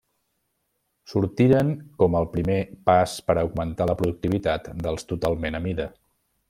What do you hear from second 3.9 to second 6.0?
la productivitat dels totalment a mida.